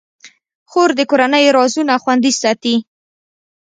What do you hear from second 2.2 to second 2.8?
ساتي.